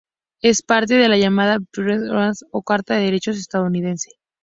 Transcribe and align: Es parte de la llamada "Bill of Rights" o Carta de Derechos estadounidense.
Es 0.41 0.63
parte 0.63 0.95
de 0.95 1.07
la 1.07 1.15
llamada 1.17 1.59
"Bill 1.59 2.09
of 2.09 2.09
Rights" 2.09 2.45
o 2.49 2.63
Carta 2.63 2.95
de 2.95 3.03
Derechos 3.03 3.37
estadounidense. 3.37 4.09